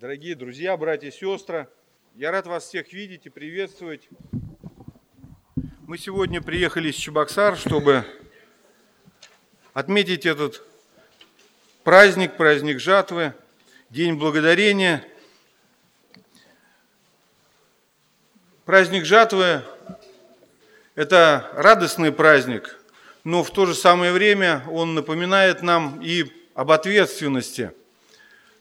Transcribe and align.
Дорогие 0.00 0.36
друзья, 0.36 0.76
братья 0.76 1.08
и 1.08 1.10
сестры, 1.10 1.66
я 2.14 2.30
рад 2.30 2.46
вас 2.46 2.68
всех 2.68 2.92
видеть 2.92 3.26
и 3.26 3.30
приветствовать. 3.30 4.08
Мы 5.88 5.98
сегодня 5.98 6.40
приехали 6.40 6.90
из 6.90 6.94
Чебоксар, 6.94 7.56
чтобы 7.56 8.04
отметить 9.72 10.24
этот 10.24 10.62
праздник, 11.82 12.36
праздник 12.36 12.78
жатвы, 12.78 13.34
День 13.90 14.14
Благодарения. 14.14 15.04
Праздник 18.66 19.04
жатвы– 19.04 19.62
это 20.94 21.50
радостный 21.54 22.12
праздник, 22.12 22.78
но 23.24 23.42
в 23.42 23.50
то 23.50 23.66
же 23.66 23.74
самое 23.74 24.12
время 24.12 24.62
он 24.70 24.94
напоминает 24.94 25.62
нам 25.62 26.00
и 26.00 26.30
об 26.54 26.70
ответственности, 26.70 27.72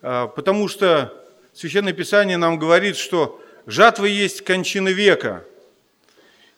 а, 0.02 0.26
потому 0.26 0.68
что 0.68 1.26
Священное 1.58 1.92
Писание 1.92 2.38
нам 2.38 2.60
говорит, 2.60 2.98
что 2.98 3.44
жатва 3.66 4.06
есть 4.06 4.44
кончина 4.44 4.90
века. 4.90 5.44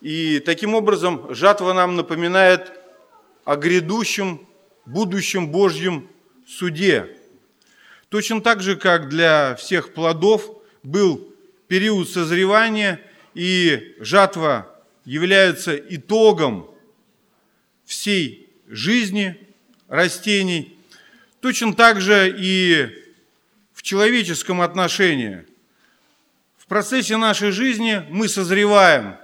И 0.01 0.39
таким 0.39 0.75
образом 0.75 1.33
жатва 1.33 1.71
нам 1.71 1.95
напоминает 1.95 2.73
о 3.45 3.55
грядущем, 3.55 4.45
будущем 4.85 5.53
Божьем 5.53 6.09
суде. 6.45 7.15
Точно 8.09 8.41
так 8.41 8.61
же, 8.61 8.75
как 8.75 9.07
для 9.07 9.55
всех 9.55 9.93
плодов 9.93 10.51
был 10.83 11.33
период 11.69 12.09
созревания, 12.09 12.99
и 13.33 13.95
жатва 14.01 14.69
является 15.05 15.77
итогом 15.77 16.69
всей 17.85 18.49
жизни 18.67 19.47
растений, 19.87 20.77
точно 21.39 21.73
так 21.73 22.01
же 22.01 22.35
и 22.37 23.08
в 23.79 23.81
человеческом 23.81 24.59
отношении. 24.59 25.45
В 26.57 26.65
процессе 26.65 27.15
нашей 27.15 27.51
жизни 27.51 28.05
мы 28.09 28.27
созреваем, 28.27 29.15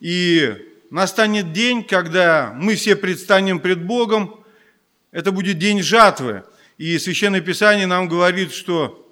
и 0.00 0.56
настанет 0.90 1.52
день, 1.52 1.84
когда 1.84 2.52
мы 2.56 2.74
все 2.74 2.96
предстанем 2.96 3.60
пред 3.60 3.84
Богом, 3.84 4.44
это 5.12 5.30
будет 5.30 5.58
день 5.58 5.84
жатвы. 5.84 6.42
И 6.76 6.98
Священное 6.98 7.40
Писание 7.40 7.86
нам 7.86 8.08
говорит, 8.08 8.52
что 8.52 9.08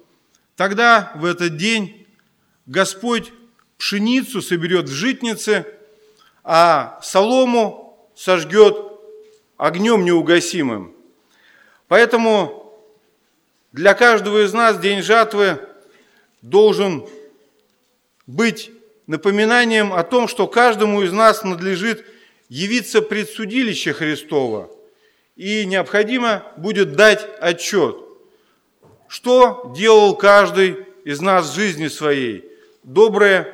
тогда, 0.57 1.13
в 1.15 1.23
этот 1.23 1.55
день, 1.55 2.05
Господь 2.65 3.31
пшеницу 3.77 4.41
соберет 4.41 4.89
в 4.89 4.93
житнице, 4.93 5.65
а 6.43 6.99
солому 7.01 8.11
сожгет 8.13 8.75
огнем 9.55 10.03
неугасимым. 10.03 10.93
Поэтому 11.87 12.62
для 13.73 13.95
каждого 13.95 14.45
из 14.45 14.53
нас 14.53 14.79
день 14.79 15.01
жатвы 15.01 15.59
должен 16.43 17.05
быть 18.27 18.71
напоминанием 19.07 19.91
о 19.91 20.03
том, 20.03 20.27
что 20.27 20.47
каждому 20.47 21.01
из 21.01 21.11
нас 21.11 21.43
надлежит 21.43 22.05
явиться 22.49 23.01
пред 23.01 23.29
судилище 23.29 23.93
Христова, 23.93 24.69
и 25.35 25.65
необходимо 25.65 26.43
будет 26.55 26.95
дать 26.95 27.27
отчет, 27.39 27.97
что 29.07 29.73
делал 29.75 30.15
каждый 30.15 30.85
из 31.03 31.19
нас 31.19 31.49
в 31.49 31.55
жизни 31.55 31.87
своей, 31.87 32.45
доброе 32.83 33.53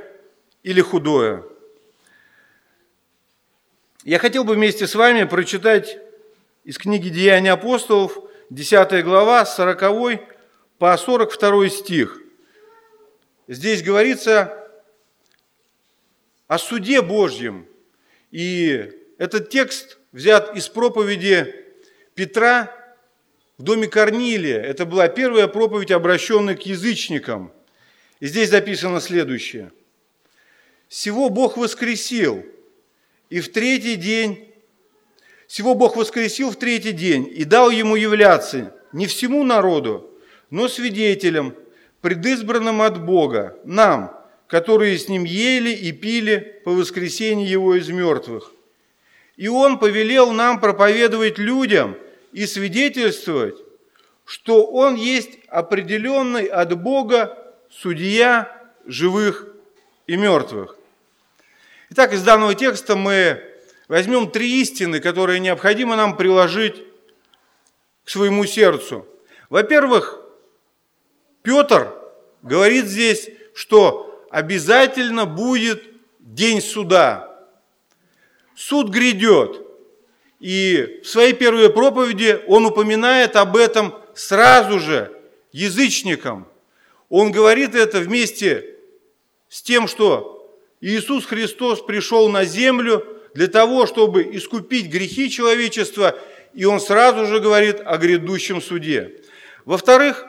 или 0.64 0.82
худое. 0.82 1.44
Я 4.04 4.20
хотел 4.20 4.44
бы 4.44 4.56
вместе 4.56 4.86
с 4.86 4.96
вами 4.96 5.24
прочитать 5.24 5.98
из 6.66 6.78
книги 6.78 7.08
«Деяния 7.08 7.54
апостолов» 7.54 8.29
10 8.50 9.04
глава, 9.04 9.46
40 9.46 10.22
по 10.80 10.98
42 10.98 11.70
стих. 11.70 12.20
Здесь 13.48 13.84
говорится 13.84 14.68
о 16.48 16.58
суде 16.58 17.04
Божьем. 17.04 17.68
И 18.32 18.92
этот 19.20 19.50
текст 19.50 20.00
взят 20.12 20.56
из 20.56 20.68
проповеди 20.68 21.64
Петра 22.16 22.76
в 23.60 23.64
доме 23.64 23.88
Корнилия. 23.88 24.60
Это 24.60 24.88
была 24.88 25.10
первая 25.10 25.48
проповедь, 25.48 25.92
обращенная 25.92 26.56
к 26.56 26.66
язычникам. 26.66 27.54
И 28.20 28.26
здесь 28.26 28.50
записано 28.50 29.00
следующее. 29.00 29.72
«Всего 30.88 31.30
Бог 31.30 31.56
воскресил, 31.56 32.44
и 33.30 33.42
в 33.42 33.52
третий 33.52 33.96
день 33.96 34.49
всего 35.50 35.74
Бог 35.74 35.96
воскресил 35.96 36.52
в 36.52 36.58
третий 36.58 36.92
день 36.92 37.28
и 37.28 37.44
дал 37.44 37.72
ему 37.72 37.96
являться 37.96 38.72
не 38.92 39.08
всему 39.08 39.44
народу, 39.44 40.08
но 40.52 40.68
свидетелям, 40.68 41.56
предизбранным 42.02 42.84
от 42.84 43.04
Бога, 43.04 43.58
нам, 43.64 44.16
которые 44.46 44.96
с 44.96 45.10
ним 45.10 45.24
ели 45.24 45.72
и 45.72 45.92
пили 45.92 46.62
по 46.64 46.72
воскресении 46.72 47.48
его 47.48 47.76
из 47.76 47.90
мертвых. 47.90 48.52
И 49.38 49.48
он 49.48 49.80
повелел 49.80 50.34
нам 50.34 50.60
проповедовать 50.60 51.40
людям 51.40 51.98
и 52.32 52.46
свидетельствовать, 52.46 53.56
что 54.26 54.68
он 54.68 54.94
есть 54.94 55.40
определенный 55.48 56.46
от 56.46 56.80
Бога 56.80 57.36
судья 57.72 58.56
живых 58.86 59.48
и 60.06 60.16
мертвых. 60.16 60.78
Итак, 61.90 62.14
из 62.14 62.22
данного 62.22 62.54
текста 62.54 62.96
мы 62.96 63.49
Возьмем 63.90 64.30
три 64.30 64.62
истины, 64.62 65.00
которые 65.00 65.40
необходимо 65.40 65.96
нам 65.96 66.16
приложить 66.16 66.84
к 68.06 68.10
своему 68.10 68.46
сердцу. 68.46 69.06
Во-первых, 69.50 70.22
Петр 71.42 71.92
говорит 72.44 72.86
здесь, 72.86 73.32
что 73.56 74.24
обязательно 74.30 75.26
будет 75.26 75.84
день 76.20 76.62
суда. 76.62 77.36
Суд 78.56 78.90
грядет. 78.90 79.66
И 80.40 81.02
в 81.04 81.08
своей 81.08 81.34
первой 81.34 81.72
проповеди 81.72 82.42
он 82.48 82.68
упоминает 82.68 83.36
об 83.36 83.58
этом 83.58 83.96
сразу 84.14 84.80
же 84.80 85.20
язычникам. 85.52 86.48
Он 87.10 87.32
говорит 87.32 87.74
это 87.74 88.00
вместе 88.02 88.76
с 89.50 89.64
тем, 89.64 89.88
что 89.88 90.56
Иисус 90.80 91.26
Христос 91.26 91.82
пришел 91.82 92.30
на 92.30 92.46
землю– 92.46 93.04
для 93.34 93.48
того, 93.48 93.86
чтобы 93.86 94.24
искупить 94.36 94.88
грехи 94.88 95.30
человечества, 95.30 96.18
и 96.54 96.66
он 96.66 96.80
сразу 96.80 97.26
же 97.26 97.40
говорит 97.40 97.80
о 97.86 97.98
грядущем 97.98 98.62
суде. 98.62 99.22
Во-вторых, 99.66 100.26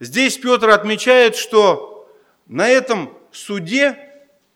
здесь 0.00 0.36
Петр 0.38 0.70
отмечает, 0.70 1.36
что 1.36 2.08
на 2.46 2.68
этом 2.68 3.16
суде 3.32 3.98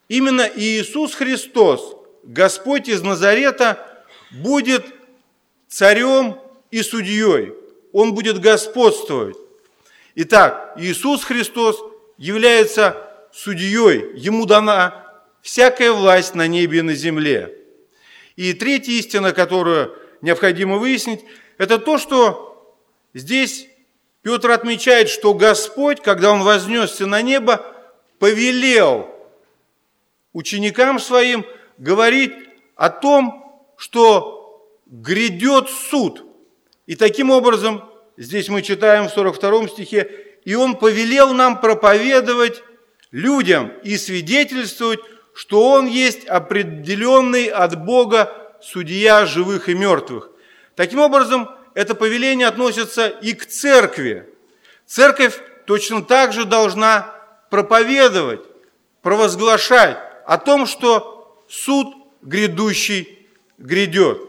именно 0.08 0.48
Иисус 0.54 1.14
Христос, 1.14 1.97
Господь 2.22 2.88
из 2.88 3.02
Назарета, 3.02 3.86
будет 4.31 4.84
царем 5.69 6.38
и 6.70 6.82
судьей. 6.82 7.54
Он 7.92 8.14
будет 8.14 8.41
господствовать. 8.41 9.36
Итак, 10.14 10.75
Иисус 10.76 11.25
Христос 11.25 11.82
является 12.19 12.97
судьей. 13.32 14.12
Ему 14.14 14.47
дана 14.47 15.01
всякая 15.42 15.92
власть 15.92 16.34
на 16.34 16.47
небе 16.47 16.78
и 16.78 16.82
на 16.82 16.94
земле. 16.94 17.54
И 18.36 18.54
третья 18.54 18.92
истина, 18.92 19.32
которую 19.32 19.94
необходимо 20.22 20.78
выяснить, 20.78 21.20
это 21.58 21.78
то, 21.78 21.98
что 21.98 22.75
здесь 23.12 23.69
Петр 24.22 24.50
отмечает, 24.52 25.08
что 25.10 25.34
Господь, 25.34 26.00
когда 26.00 26.32
Он 26.32 26.42
вознесся 26.42 27.06
на 27.06 27.20
небо, 27.20 27.66
повелел 28.19 29.08
ученикам 30.32 30.98
своим 30.98 31.44
говорить 31.76 32.32
о 32.76 32.88
том, 32.88 33.66
что 33.76 34.64
грядет 34.86 35.69
суд. 35.69 36.25
И 36.86 36.94
таким 36.94 37.31
образом, 37.31 37.84
здесь 38.16 38.48
мы 38.48 38.62
читаем 38.62 39.08
в 39.08 39.12
42 39.12 39.69
стихе, 39.69 40.08
и 40.44 40.54
Он 40.54 40.76
повелел 40.76 41.34
нам 41.34 41.61
проповедовать 41.61 42.62
людям 43.11 43.72
и 43.82 43.96
свидетельствовать 43.96 45.00
что 45.34 45.70
Он 45.70 45.87
есть 45.87 46.26
определенный 46.26 47.46
от 47.46 47.82
Бога 47.82 48.32
судья 48.61 49.26
живых 49.26 49.69
и 49.69 49.75
мертвых. 49.75 50.31
Таким 50.76 51.00
образом, 51.00 51.50
это 51.75 51.94
повеление 51.94 52.46
относится 52.46 53.08
и 53.08 53.32
к 53.32 53.46
церкви. 53.46 54.29
Церковь 54.87 55.40
точно 55.67 56.02
так 56.02 56.32
же 56.32 56.44
должна 56.44 57.14
проповедовать, 57.50 58.43
провозглашать 59.00 59.99
о 60.26 60.38
том, 60.38 60.67
что 60.67 61.43
суд 61.49 61.94
грядущий 62.20 63.26
грядет. 63.58 64.20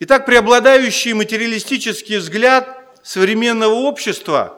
Итак, 0.00 0.26
преобладающий 0.26 1.12
материалистический 1.12 2.18
взгляд 2.18 2.96
современного 3.02 3.74
общества 3.74 4.54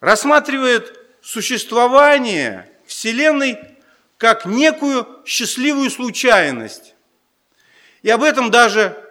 рассматривает 0.00 0.98
существование 1.22 2.70
Вселенной 2.86 3.58
как 4.18 4.46
некую 4.46 5.06
счастливую 5.26 5.90
случайность. 5.90 6.94
И 8.02 8.10
об 8.10 8.22
этом 8.22 8.50
даже 8.50 9.02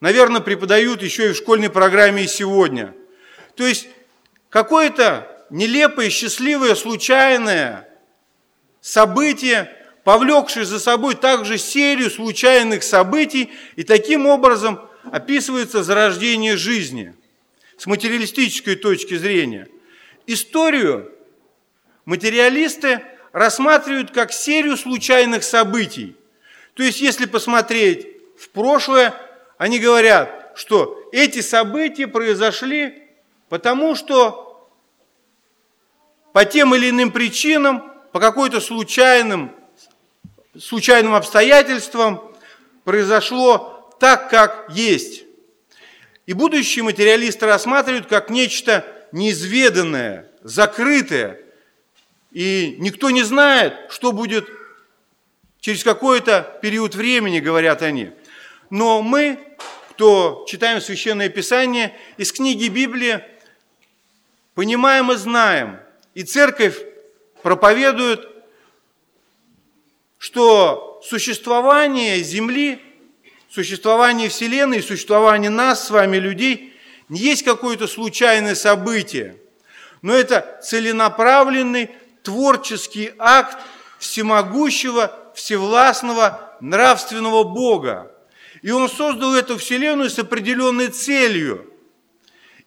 наверное, 0.00 0.40
преподают 0.40 1.02
еще 1.02 1.30
и 1.30 1.32
в 1.32 1.36
школьной 1.36 1.70
программе 1.70 2.24
и 2.24 2.28
сегодня. 2.28 2.94
То 3.54 3.66
есть 3.66 3.88
какое-то 4.48 5.44
нелепое, 5.50 6.10
счастливое, 6.10 6.74
случайное 6.74 7.88
событие, 8.80 9.70
повлекшее 10.04 10.64
за 10.64 10.80
собой 10.80 11.14
также 11.14 11.58
серию 11.58 12.10
случайных 12.10 12.82
событий, 12.82 13.50
и 13.76 13.82
таким 13.84 14.26
образом 14.26 14.80
описывается 15.12 15.82
зарождение 15.82 16.56
жизни 16.56 17.14
с 17.76 17.86
материалистической 17.86 18.76
точки 18.76 19.16
зрения. 19.16 19.68
Историю 20.32 21.10
материалисты 22.04 23.02
рассматривают 23.32 24.12
как 24.12 24.32
серию 24.32 24.76
случайных 24.76 25.42
событий. 25.42 26.14
То 26.74 26.84
есть, 26.84 27.00
если 27.00 27.26
посмотреть 27.26 28.06
в 28.38 28.48
прошлое, 28.50 29.12
они 29.58 29.80
говорят, 29.80 30.52
что 30.54 31.02
эти 31.10 31.40
события 31.40 32.06
произошли 32.06 33.08
потому, 33.48 33.96
что 33.96 34.70
по 36.32 36.44
тем 36.44 36.76
или 36.76 36.90
иным 36.90 37.10
причинам, 37.10 37.92
по 38.12 38.20
какой-то 38.20 38.60
случайным, 38.60 39.52
случайным 40.56 41.16
обстоятельствам 41.16 42.32
произошло 42.84 43.90
так, 43.98 44.30
как 44.30 44.68
есть. 44.70 45.24
И 46.26 46.34
будущие 46.34 46.84
материалисты 46.84 47.46
рассматривают 47.46 48.06
как 48.06 48.30
нечто 48.30 48.84
неизведанное, 49.12 50.30
закрытое. 50.42 51.40
И 52.32 52.76
никто 52.78 53.10
не 53.10 53.22
знает, 53.22 53.74
что 53.90 54.12
будет 54.12 54.48
через 55.60 55.84
какой-то 55.84 56.58
период 56.62 56.94
времени, 56.94 57.40
говорят 57.40 57.82
они. 57.82 58.10
Но 58.70 59.02
мы, 59.02 59.38
кто 59.90 60.44
читаем 60.48 60.80
Священное 60.80 61.28
Писание, 61.28 61.96
из 62.16 62.32
книги 62.32 62.68
Библии 62.68 63.20
понимаем 64.54 65.12
и 65.12 65.16
знаем– 65.16 65.80
и 66.14 66.22
церковь 66.22 66.76
проповедует, 67.42 68.28
что 70.18 71.00
существование 71.04 72.22
Земли, 72.22 72.80
существование 73.48 74.28
Вселенной, 74.28 74.82
существование 74.82 75.50
нас 75.50 75.86
с 75.86 75.90
вами, 75.90 76.16
людей, 76.18 76.69
не 77.10 77.20
есть 77.20 77.42
какое-то 77.42 77.88
случайное 77.88 78.54
событие, 78.54 79.36
но 80.00 80.14
это 80.14 80.60
целенаправленный 80.62 81.90
творческий 82.22 83.12
акт 83.18 83.58
всемогущего, 83.98 85.32
всевластного, 85.34 86.56
нравственного 86.60 87.44
Бога. 87.44 88.14
И 88.62 88.70
Он 88.70 88.88
создал 88.88 89.34
эту 89.34 89.58
Вселенную 89.58 90.08
с 90.08 90.18
определенной 90.18 90.88
целью. 90.88 91.72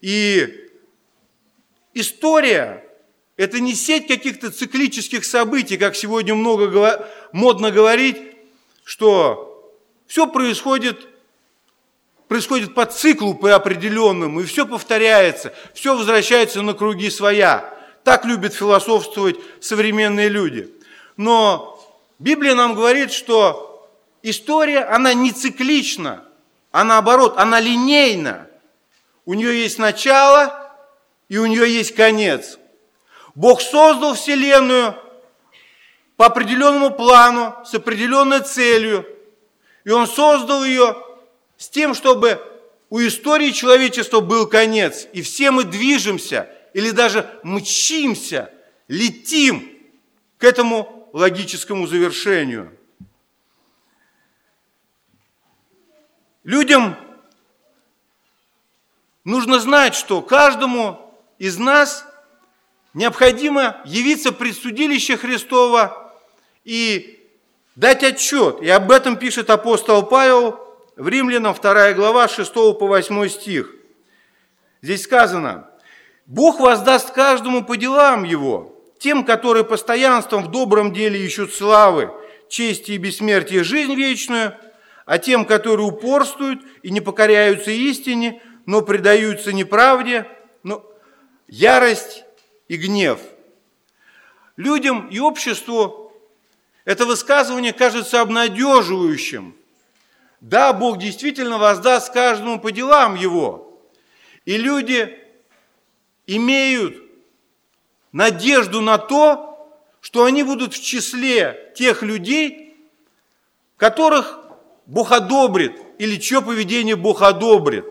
И 0.01 0.69
история 1.93 2.83
это 3.37 3.61
не 3.61 3.73
сеть 3.73 4.07
каких-то 4.07 4.51
циклических 4.51 5.23
событий, 5.23 5.77
как 5.77 5.95
сегодня 5.95 6.35
много 6.35 7.09
модно 7.31 7.71
говорить, 7.71 8.17
что 8.83 9.73
все 10.05 10.27
происходит, 10.27 11.07
происходит 12.27 12.73
по 12.73 12.85
циклу 12.85 13.33
по 13.33 13.53
определенному, 13.53 14.41
и 14.41 14.45
все 14.45 14.65
повторяется, 14.65 15.53
все 15.73 15.95
возвращается 15.95 16.61
на 16.61 16.73
круги 16.73 17.09
своя. 17.09 17.73
Так 18.03 18.25
любят 18.25 18.53
философствовать 18.53 19.37
современные 19.61 20.29
люди. 20.29 20.73
Но 21.15 21.79
Библия 22.19 22.55
нам 22.55 22.75
говорит, 22.75 23.11
что 23.11 23.89
история, 24.23 24.81
она 24.81 25.13
не 25.13 25.31
циклична, 25.31 26.23
а 26.71 26.83
наоборот, 26.83 27.35
она 27.37 27.59
линейна. 27.59 28.47
У 29.25 29.35
нее 29.35 29.61
есть 29.61 29.79
начало, 29.79 30.75
и 31.29 31.37
у 31.37 31.45
нее 31.45 31.71
есть 31.71 31.95
конец– 31.95 32.57
Бог 33.35 33.61
создал 33.61 34.13
Вселенную 34.13 34.95
по 36.17 36.27
определенному 36.27 36.91
плану, 36.91 37.55
с 37.65 37.73
определенной 37.73 38.41
целью. 38.41 39.05
И 39.83 39.89
Он 39.89 40.07
создал 40.07 40.63
ее 40.63 40.95
с 41.57 41.69
тем, 41.69 41.93
чтобы 41.93 42.41
у 42.89 42.99
истории 42.99 43.51
человечества 43.51 44.19
был 44.19 44.47
конец. 44.47 45.07
И 45.13 45.21
все 45.21 45.51
мы 45.51 45.63
движемся 45.63 46.49
или 46.73 46.91
даже 46.91 47.29
мчимся, 47.43 48.51
летим 48.87 49.69
к 50.37 50.43
этому 50.43 51.09
логическому 51.13 51.87
завершению. 51.87 52.77
Людям 56.43 56.97
нужно 59.23 59.59
знать, 59.59 59.95
что 59.95 60.21
каждому 60.21 61.15
из 61.37 61.57
нас– 61.57 62.05
необходимо 62.93 63.81
явиться 63.85 64.31
пред 64.31 64.55
судилище 64.55 65.17
Христова 65.17 66.13
и 66.63 67.19
дать 67.75 68.03
отчет. 68.03 68.61
И 68.61 68.69
об 68.69 68.91
этом 68.91 69.17
пишет 69.17 69.49
апостол 69.49 70.03
Павел 70.03 70.59
в 70.95 71.07
Римлянам 71.07 71.55
2 71.55 71.93
глава 71.93 72.27
6 72.27 72.53
по 72.53 72.87
8 72.87 73.29
стих. 73.29 73.73
Здесь 74.81 75.03
сказано, 75.03 75.69
«Бог 76.25 76.59
воздаст 76.59 77.11
каждому 77.11 77.63
по 77.63 77.77
делам 77.77 78.23
его, 78.23 78.75
тем, 78.99 79.25
которые 79.25 79.63
постоянством 79.63 80.43
в 80.43 80.51
добром 80.51 80.93
деле 80.93 81.19
ищут 81.19 81.53
славы, 81.53 82.11
чести 82.49 82.91
и 82.91 82.97
бессмертия 82.97 83.63
жизнь 83.63 83.95
вечную, 83.95 84.55
а 85.05 85.17
тем, 85.17 85.45
которые 85.45 85.87
упорствуют 85.87 86.61
и 86.81 86.91
не 86.91 87.01
покоряются 87.01 87.71
истине, 87.71 88.41
но 88.65 88.81
предаются 88.81 89.51
неправде, 89.51 90.27
но 90.63 90.85
ярость 91.47 92.23
и 92.67 92.77
гнев. 92.77 93.19
Людям 94.55 95.07
и 95.09 95.19
обществу 95.19 96.13
это 96.85 97.05
высказывание 97.05 97.73
кажется 97.73 98.21
обнадеживающим. 98.21 99.55
Да, 100.43 100.73
Бог 100.73 100.97
действительно 100.97 101.57
воздаст 101.57 102.11
каждому 102.11 102.59
по 102.59 102.73
делам 102.73 103.15
его. 103.15 103.81
И 104.43 104.57
люди 104.57 105.17
имеют 106.27 107.01
надежду 108.11 108.81
на 108.81 108.97
то, 108.97 109.73
что 110.01 110.25
они 110.25 110.43
будут 110.43 110.73
в 110.73 110.83
числе 110.83 111.71
тех 111.77 112.03
людей, 112.03 112.75
которых 113.77 114.37
Бог 114.85 115.13
одобрит 115.13 115.79
или 115.97 116.17
чье 116.17 116.41
поведение 116.41 116.97
Бог 116.97 117.21
одобрит. 117.21 117.85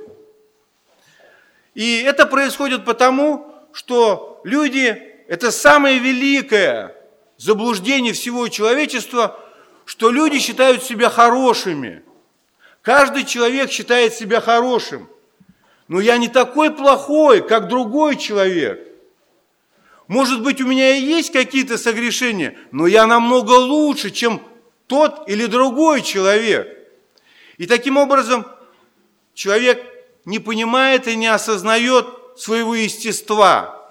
И 1.73 2.03
это 2.03 2.27
происходит 2.27 2.85
потому, 2.85 3.51
что 3.73 4.43
люди– 4.45 4.89
это 5.27 5.51
самое 5.51 5.99
великое 5.99 6.95
заблуждение 7.39 8.13
всего 8.13 8.49
человечества, 8.49 9.41
что 9.87 10.11
люди 10.11 10.39
считают 10.39 10.83
себя 10.83 11.09
хорошими. 11.09 12.03
Каждый 12.83 13.25
человек 13.25 13.71
считает 13.71 14.13
себя 14.13 14.41
хорошим. 14.41 15.09
Но 15.89 16.01
я 16.01 16.17
не 16.19 16.29
такой 16.29 16.71
плохой, 16.71 17.47
как 17.47 17.69
другой 17.69 18.17
человек. 18.17 18.89
Может 20.09 20.43
быть, 20.43 20.61
у 20.61 20.67
меня 20.67 20.97
и 20.97 21.01
есть 21.01 21.33
какие-то 21.33 21.79
согрешения, 21.79 22.57
но 22.73 22.87
я 22.87 23.07
намного 23.07 23.53
лучше, 23.53 24.11
чем 24.11 24.43
тот 24.87 25.29
или 25.29 25.47
другой 25.47 26.03
человек. 26.03 26.69
И 27.57 27.67
таким 27.67 27.97
образом 27.97 28.47
человек 29.35 29.83
не 30.25 30.39
понимает 30.39 31.07
и 31.07 31.17
не 31.17 31.29
осознает 31.29 32.07
своего 32.37 32.75
естества. 32.75 33.91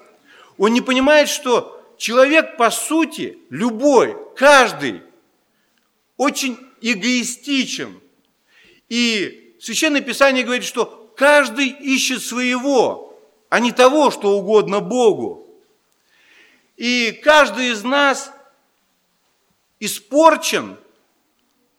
Он 0.58 0.74
не 0.74 0.82
понимает, 0.82 1.30
что 1.30 1.82
человек, 1.98 2.58
по 2.58 2.70
сути, 2.70 3.38
любой, 3.50 4.18
каждый, 4.36 5.02
очень 6.18 6.60
эгоистичен. 6.82 8.00
И 8.92 9.56
Священное 9.58 10.02
Писание 10.02 10.44
говорит, 10.44 10.66
что 10.66 11.14
каждый 11.16 11.70
ищет 11.70 12.22
своего, 12.22 13.18
а 13.48 13.62
не 13.62 13.72
того, 13.72 14.12
что 14.12 14.38
угодно 14.38 14.82
Богу. 14.82 15.48
И 16.76 17.18
каждый 17.24 17.70
из 17.70 17.86
нас 17.86 18.34
испорчен 19.80 20.76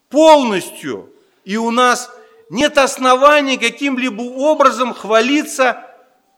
полностью, 0.08 1.12
и 1.44 1.58
у 1.58 1.70
нас 1.70 2.10
нет 2.48 2.78
оснований 2.78 3.58
каким-либо 3.58 4.22
образом 4.22 4.94
хвалиться 4.94 5.84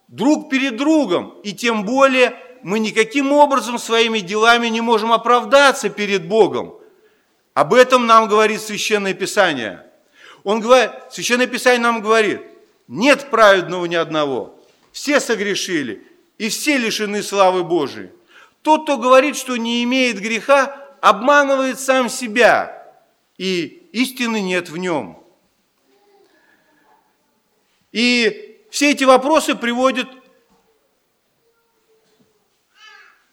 друг 0.09 0.51
перед 0.51 0.77
другом, 0.77 1.39
и 1.45 1.53
тем 1.53 1.85
более 1.85 2.37
мы 2.65 2.81
никаким 2.81 3.31
образом 3.31 3.79
своими 3.79 4.19
делами 4.19 4.67
не 4.67 4.81
можем 4.81 5.13
оправдаться 5.13 5.89
перед 5.89 6.27
Богом. 6.27 6.75
Об 7.53 7.75
этом 7.75 8.07
нам 8.07 8.27
говорит 8.27 8.61
Священное 8.61 9.15
Писание. 9.15 9.89
Он 10.45 10.61
говорит, 10.61 10.93
Священное 11.11 11.47
Писание 11.47 11.81
нам 11.81 12.03
говорит, 12.03 12.43
нет 12.87 13.31
праведного 13.31 13.87
ни 13.87 13.95
одного, 13.95 14.63
все 14.93 15.19
согрешили, 15.19 16.07
и 16.37 16.51
все 16.51 16.77
лишены 16.77 17.23
славы 17.23 17.65
Божией. 17.65 18.11
Тот, 18.63 18.85
кто 18.85 18.99
говорит, 18.99 19.37
что 19.37 19.57
не 19.57 19.83
имеет 19.85 20.21
греха, 20.21 20.77
обманывает 21.01 21.81
сам 21.81 22.09
себя, 22.09 22.95
и 23.39 23.89
истины 23.93 24.41
нет 24.41 24.69
в 24.69 24.77
нем. 24.77 25.23
И 27.93 28.61
все 28.71 28.91
эти 28.91 29.05
вопросы 29.05 29.55
приводят 29.55 30.09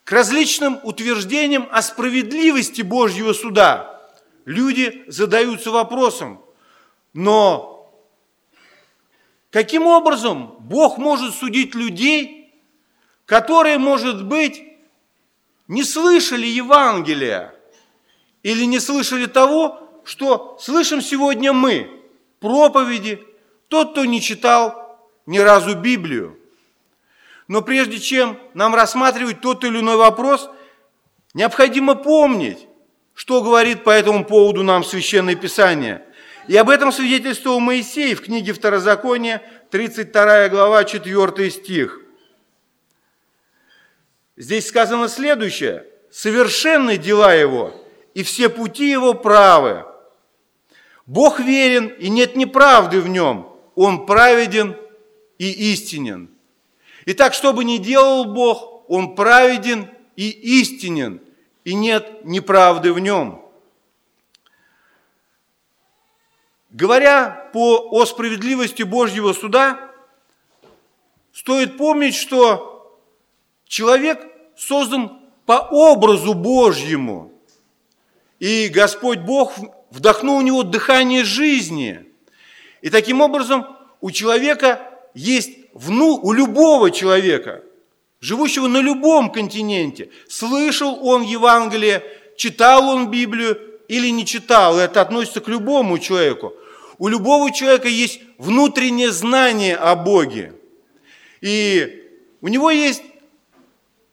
к 0.03 0.11
различным 0.11 0.79
утверждениям 0.83 1.67
о 1.71 1.81
справедливости 1.81 2.81
Божьего 2.81 3.33
суда. 3.33 4.01
Люди 4.45 5.03
задаются 5.07 5.71
вопросом, 5.71 6.43
но 7.13 7.93
каким 9.49 9.87
образом 9.87 10.55
Бог 10.59 10.97
может 10.97 11.35
судить 11.35 11.75
людей, 11.75 12.53
которые, 13.25 13.77
может 13.77 14.25
быть, 14.25 14.63
не 15.67 15.83
слышали 15.83 16.45
Евангелия 16.45 17.55
или 18.43 18.65
не 18.65 18.79
слышали 18.79 19.25
того, 19.25 20.01
что 20.03 20.57
слышим 20.59 21.01
сегодня 21.01 21.53
мы, 21.53 21.89
проповеди, 22.39 23.23
тот, 23.67 23.91
кто 23.91 24.05
не 24.05 24.19
читал 24.19 24.99
ни 25.25 25.37
разу 25.37 25.75
Библию. 25.75 26.37
Но 27.47 27.61
прежде 27.61 27.99
чем 27.99 28.39
нам 28.53 28.75
рассматривать 28.75 29.41
тот 29.41 29.63
или 29.63 29.79
иной 29.79 29.95
вопрос, 29.95 30.49
необходимо 31.33 31.95
помнить, 31.95 32.67
что 33.13 33.41
говорит 33.41 33.83
по 33.83 33.89
этому 33.89 34.25
поводу 34.25 34.63
нам 34.63 34.83
Священное 34.83 35.35
Писание. 35.35 36.05
И 36.47 36.57
об 36.57 36.69
этом 36.69 36.91
свидетельствовал 36.91 37.59
Моисей 37.59 38.15
в 38.15 38.21
книге 38.21 38.53
Второзакония, 38.53 39.41
32 39.69 40.49
глава, 40.49 40.83
4 40.83 41.51
стих. 41.51 42.01
Здесь 44.35 44.67
сказано 44.67 45.07
следующее. 45.07 45.85
«Совершенны 46.11 46.97
дела 46.97 47.33
его, 47.33 47.73
и 48.13 48.23
все 48.23 48.49
пути 48.49 48.89
его 48.89 49.13
правы. 49.13 49.85
Бог 51.05 51.39
верен, 51.39 51.87
и 51.87 52.09
нет 52.09 52.35
неправды 52.35 52.99
в 52.99 53.07
нем. 53.07 53.55
Он 53.75 54.05
праведен 54.05 54.75
и 55.37 55.71
истинен». 55.71 56.29
Итак, 57.05 57.33
что 57.33 57.53
бы 57.53 57.63
ни 57.63 57.77
делал 57.77 58.25
Бог, 58.25 58.83
Он 58.89 59.15
праведен 59.15 59.89
и 60.15 60.29
истинен, 60.29 61.21
и 61.63 61.73
нет 61.73 62.25
неправды 62.25 62.93
в 62.93 62.99
Нем. 62.99 63.40
Говоря 66.71 67.49
по, 67.51 67.89
о 67.91 68.05
справедливости 68.05 68.83
Божьего 68.83 69.33
суда, 69.33 69.91
стоит 71.33 71.77
помнить, 71.77 72.15
что 72.15 72.97
человек 73.67 74.25
создан 74.55 75.19
по 75.45 75.67
образу 75.69 76.33
Божьему, 76.33 77.33
и 78.39 78.69
Господь 78.69 79.19
Бог 79.19 79.53
вдохнул 79.89 80.39
в 80.39 80.43
него 80.43 80.63
дыхание 80.63 81.25
жизни. 81.25 82.05
И 82.81 82.89
таким 82.89 83.19
образом 83.19 83.67
у 83.99 84.09
человека 84.09 84.81
есть 85.13 85.51
вну, 85.73 86.19
у 86.23 86.31
любого 86.31 86.89
человека, 86.89 87.63
живущего 88.21 88.67
на 88.67 88.77
любом 88.77 89.29
континенте, 89.29 90.09
слышал 90.29 91.05
он 91.05 91.21
Евангелие, 91.23 92.01
читал 92.37 92.87
он 92.87 93.11
Библию 93.11 93.59
или 93.89 94.07
не 94.07 94.25
читал, 94.25 94.79
это 94.79 95.01
относится 95.01 95.41
к 95.41 95.49
любому 95.49 95.99
человеку. 95.99 96.53
У 97.01 97.07
любого 97.07 97.51
человека 97.51 97.87
есть 97.87 98.21
внутреннее 98.37 99.11
знание 99.11 99.75
о 99.75 99.95
Боге. 99.95 100.53
И 101.41 102.07
у 102.41 102.47
него 102.47 102.69
есть 102.69 103.01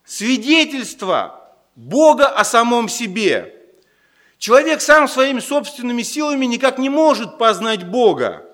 свидетельство 0.07 1.53
Бога 1.77 2.29
о 2.29 2.45
самом 2.45 2.89
себе. 2.89 3.55
Человек 4.39 4.81
сам 4.81 5.07
своими 5.07 5.41
собственными 5.41 6.01
силами 6.01 6.47
никак 6.47 6.79
не 6.79 6.89
может 6.89 7.37
познать 7.37 7.87
Бога. 7.87 8.47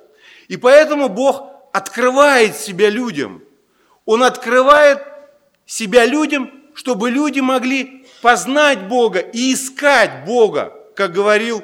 И 0.49 0.57
поэтому 0.57 1.09
Бог 1.09 1.45
открывает 1.73 2.57
себя 2.57 2.91
людям. 2.91 3.41
Он 4.05 4.25
открывает 4.25 5.01
себя 5.65 6.07
людям, 6.07 6.51
чтобы 6.75 7.09
люди 7.09 7.39
могли 7.39 8.05
познать 8.21 8.89
Бога 8.89 9.21
и 9.21 9.55
искать 9.55 10.25
Бога, 10.27 10.75
как 10.97 11.13
говорил 11.13 11.63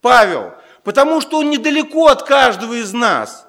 Павел. 0.00 0.57
Потому 0.88 1.20
что 1.20 1.40
Он 1.40 1.50
недалеко 1.50 2.06
от 2.06 2.22
каждого 2.22 2.72
из 2.72 2.94
нас. 2.94 3.46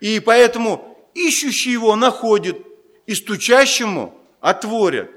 И 0.00 0.20
поэтому 0.20 0.96
ищущий 1.12 1.70
Его 1.70 1.96
находит, 1.96 2.56
и 3.04 3.14
стучащему 3.14 4.18
отворят. 4.40 5.10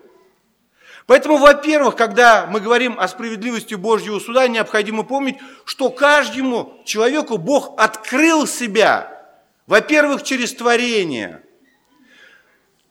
Поэтому, 1.08 1.38
во-первых, 1.38 1.96
когда 1.96 2.46
мы 2.46 2.60
говорим 2.60 3.00
о 3.00 3.08
справедливости 3.08 3.74
Божьего 3.74 4.20
суда, 4.20 4.50
необходимо 4.50 5.04
помнить, 5.04 5.38
что 5.64 5.90
каждому 5.92 6.82
человеку 6.84 7.38
Бог 7.38 7.80
открыл 7.80 8.46
себя– 8.48 9.10
во-первых, 9.66 10.24
через 10.24 10.54
творение. 10.54 11.42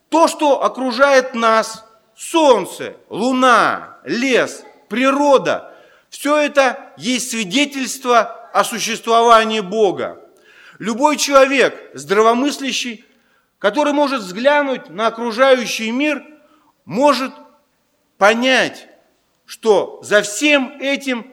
То, 0.09 0.27
что 0.27 0.65
окружает 0.65 1.35
нас, 1.35 1.85
солнце, 2.17 2.97
луна, 3.11 3.99
лес, 4.05 4.65
природа, 4.89 5.71
все 6.09 6.37
это 6.37 6.93
есть 6.97 7.31
свидетельство 7.31 8.44
о 8.55 8.63
существовании 8.63 9.59
Бога. 9.59 10.21
Любой 10.79 11.17
человек, 11.17 11.91
здравомыслящий, 11.93 13.05
который 13.59 13.93
может 13.93 14.23
взглянуть 14.23 14.91
на 14.91 15.09
окружающий 15.09 15.91
мир, 15.91 16.25
может 16.85 17.33
понять, 18.17 18.87
что 19.45 19.99
за 20.05 20.23
всем 20.23 20.79
этим 20.81 21.27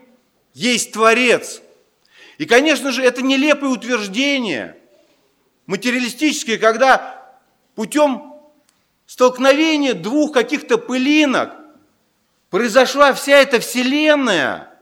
есть 0.56 0.94
Творец. 0.94 1.62
И, 2.40 2.46
конечно 2.48 2.92
же, 2.92 3.04
это 3.04 3.22
нелепое 3.22 3.70
утверждение– 3.70 4.76
материалистические, 5.68 6.58
когда 6.58 7.24
путем 7.76 8.34
столкновения 9.06 9.94
двух 9.94 10.34
каких-то 10.34 10.80
пылинок 10.80 11.54
произошла 12.50 13.14
вся 13.14 13.38
эта 13.38 13.60
вселенная, 13.60 14.74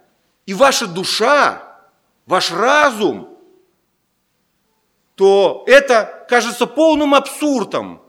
и 0.45 0.53
ваша 0.53 0.87
душа, 0.87 1.68
ваш 2.29 2.51
разум, 2.51 3.27
то 5.15 5.63
это 5.65 6.27
кажется 6.29 6.67
полным 6.67 7.15
абсурдом. 7.15 8.03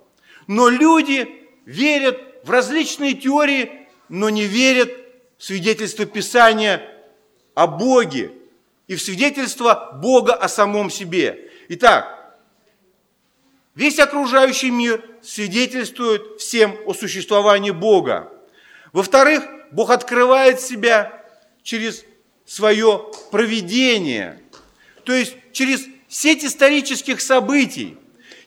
Но 0.46 0.68
люди 0.68 1.48
верят 1.64 2.20
в 2.44 2.50
различные 2.50 3.14
теории, 3.14 3.88
но 4.10 4.28
не 4.28 4.44
верят 4.44 4.90
в 5.38 5.44
свидетельство 5.44 6.04
Писания 6.04 6.86
о 7.54 7.66
Боге 7.66 8.32
и 8.88 8.94
в 8.94 9.00
свидетельство 9.00 9.98
Бога 10.02 10.34
о 10.34 10.48
самом 10.48 10.90
себе. 10.90 11.50
Итак, 11.70 12.18
Весь 13.76 14.00
окружающий 14.00 14.70
мир 14.70 15.02
свидетельствует 15.22 16.40
всем 16.40 16.76
о 16.86 16.92
существовании 16.92 17.70
Бога. 17.70 18.30
Во-вторых, 18.92 19.44
Бог 19.70 19.90
открывает 19.90 20.60
себя 20.60 21.24
через 21.62 22.04
свое 22.50 23.06
проведение, 23.30 24.40
то 25.04 25.12
есть 25.12 25.36
через 25.52 25.84
сеть 26.08 26.44
исторических 26.44 27.20
событий. 27.20 27.96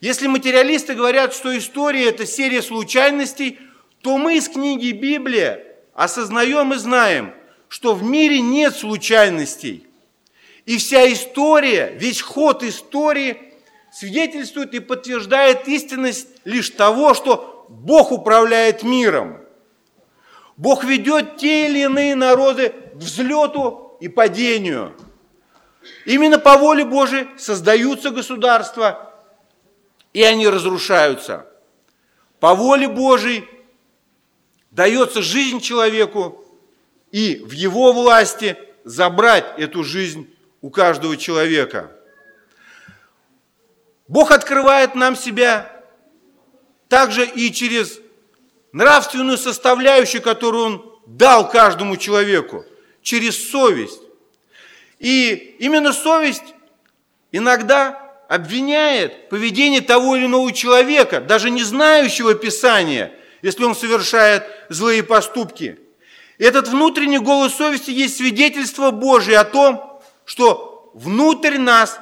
Если 0.01 0.27
материалисты 0.27 0.93
говорят, 0.93 1.33
что 1.33 1.57
история– 1.57 2.09
это 2.09 2.25
серия 2.25 2.61
случайностей, 2.61 3.59
то 4.01 4.17
мы 4.17 4.35
из 4.35 4.49
книги 4.49 4.91
Библия 4.91 5.63
осознаем 5.93 6.73
и 6.73 6.75
знаем, 6.75 7.33
что 7.69 7.95
в 7.95 8.03
мире 8.03 8.41
нет 8.41 8.75
случайностей. 8.75 9.87
И 10.65 10.79
вся 10.79 11.09
история, 11.09 11.95
весь 11.97 12.21
ход 12.21 12.61
истории– 12.63 13.37
свидетельствует 13.93 14.73
и 14.73 14.79
подтверждает 14.79 15.67
истинность 15.69 16.27
лишь 16.43 16.71
того, 16.71 17.13
что 17.13 17.67
Бог 17.69 18.11
управляет 18.11 18.83
миром. 18.83 19.37
Бог 20.57 20.83
ведет 20.83 21.37
те 21.37 21.67
или 21.67 21.83
иные 21.83 22.15
народы 22.15 22.69
к 22.69 22.95
взлету 22.95 23.82
и 24.03 24.09
падению. 24.09 24.93
Именно 26.05 26.37
по 26.37 26.57
воле 26.57 26.83
Божией 26.83 27.27
создаются 27.37 28.09
государства, 28.09 29.13
и 30.11 30.21
они 30.21 30.47
разрушаются. 30.47 31.47
По 32.41 32.53
воле 32.53 32.89
Божией 32.89 33.47
дается 34.71 35.21
жизнь 35.21 35.61
человеку, 35.61 36.43
и 37.11 37.41
в 37.45 37.51
его 37.51 37.93
власти 37.93 38.57
забрать 38.83 39.45
эту 39.57 39.85
жизнь 39.85 40.29
у 40.61 40.69
каждого 40.69 41.15
человека– 41.15 41.91
Бог 44.07 44.31
открывает 44.31 44.95
нам 44.95 45.15
себя 45.15 45.71
также 46.89 47.25
и 47.25 47.51
через 47.53 47.99
нравственную 48.73 49.37
составляющую, 49.37 50.21
которую 50.21 50.65
Он 50.65 50.99
дал 51.07 51.49
каждому 51.49 51.97
человеку, 51.97 52.65
через 53.03 53.51
совесть. 53.51 54.01
И 54.99 55.57
именно 55.59 55.93
совесть 55.93 56.55
иногда 57.31 57.99
обвиняет 58.29 59.29
поведение 59.29 59.81
того 59.81 60.15
или 60.15 60.25
иного 60.25 60.51
человека, 60.51 61.21
даже 61.21 61.49
не 61.49 61.61
знающего 61.61 62.33
Писания, 62.33 63.11
если 63.41 63.63
он 63.65 63.75
совершает 63.75 64.43
злые 64.69 65.03
поступки. 65.03 65.77
Этот 66.39 66.67
внутренний 66.67 67.19
голос 67.19 67.53
совести 67.53 67.91
есть 67.91 68.17
свидетельство 68.17 68.91
Божие 68.91 69.37
о 69.37 69.43
том, 69.43 70.01
что 70.25 70.91
внутрь 70.93 71.57
нас 71.57 71.99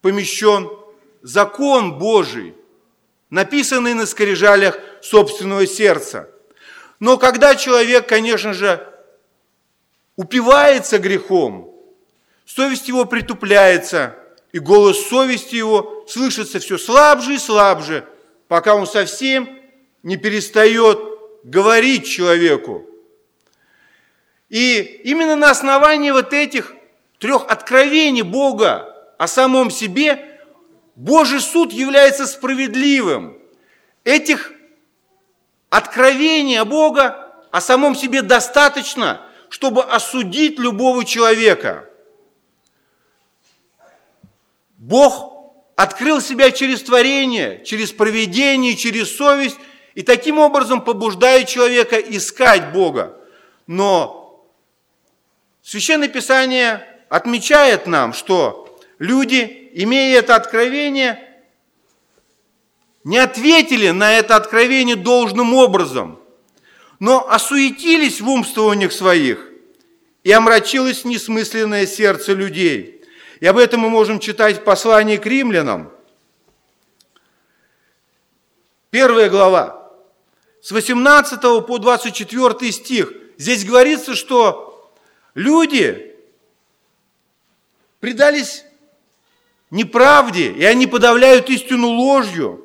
помещен 0.00 0.70
закон 1.22 1.98
Божий, 1.98 2.54
написанный 3.30 3.94
на 3.94 4.06
скрижалях 4.06 4.78
собственного 5.02 5.66
сердца. 5.66 6.30
Но 7.00 7.16
когда 7.16 7.56
человек, 7.56 8.06
конечно 8.06 8.52
же, 8.52 8.86
упивается 10.16 10.98
грехом, 10.98 11.74
совесть 12.44 12.88
его 12.88 13.04
притупляется, 13.04 14.16
и 14.52 14.58
голос 14.58 15.08
совести 15.08 15.56
его 15.56 16.04
слышится 16.08 16.60
все 16.60 16.78
слабже 16.78 17.34
и 17.34 17.38
слабже, 17.38 18.06
пока 18.48 18.74
он 18.74 18.86
совсем 18.86 19.48
не 20.02 20.16
перестает 20.16 20.98
говорить 21.42 22.06
человеку. 22.06 22.86
И 24.48 25.00
именно 25.04 25.34
на 25.34 25.50
основании 25.50 26.10
вот 26.10 26.32
этих 26.32 26.74
трех 27.18 27.46
откровений 27.48 28.22
Бога 28.22 28.94
о 29.18 29.26
самом 29.26 29.70
себе 29.70 30.40
Божий 30.94 31.40
суд 31.40 31.72
является 31.72 32.26
справедливым. 32.26 33.38
Этих 34.04 34.52
откровений 35.70 36.62
Бога 36.62 37.34
о 37.50 37.60
самом 37.60 37.94
себе 37.94 38.22
достаточно, 38.22 39.20
чтобы 39.48 39.82
осудить 39.82 40.58
любого 40.58 41.04
человека. 41.04 41.88
Бог 44.78 45.34
открыл 45.76 46.20
себя 46.20 46.50
через 46.50 46.82
творение, 46.82 47.64
через 47.64 47.92
проведение, 47.92 48.76
через 48.76 49.16
совесть, 49.16 49.58
и 49.94 50.02
таким 50.02 50.38
образом 50.38 50.80
побуждает 50.82 51.48
человека 51.48 51.96
искать 51.96 52.72
Бога. 52.72 53.16
Но 53.66 54.44
Священное 55.62 56.08
Писание 56.08 56.86
отмечает 57.08 57.86
нам, 57.86 58.12
что 58.12 58.78
люди, 58.98 59.70
имея 59.74 60.18
это 60.18 60.36
откровение, 60.36 61.20
не 63.04 63.18
ответили 63.18 63.90
на 63.90 64.12
это 64.12 64.36
откровение 64.36 64.96
должным 64.96 65.54
образом, 65.54 66.18
но 67.00 67.28
осуетились 67.28 68.20
в 68.20 68.28
умствованиях 68.28 68.92
своих, 68.92 69.48
и 70.22 70.32
омрачилось 70.32 71.04
несмысленное 71.04 71.86
сердце 71.86 72.32
людей. 72.32 73.02
И 73.40 73.46
об 73.46 73.58
этом 73.58 73.80
мы 73.80 73.90
можем 73.90 74.20
читать 74.20 74.60
в 74.60 74.64
послании 74.64 75.16
к 75.16 75.26
римлянам. 75.26 75.92
Первая 78.90 79.28
глава, 79.28 79.92
с 80.62 80.70
18 80.70 81.66
по 81.66 81.78
24 81.78 82.72
стих. 82.72 83.12
Здесь 83.36 83.64
говорится, 83.64 84.14
что 84.14 84.94
люди 85.34 86.14
предались 88.00 88.64
неправде, 89.70 90.52
и 90.52 90.64
они 90.64 90.86
подавляют 90.86 91.50
истину 91.50 91.88
ложью. 91.88 92.63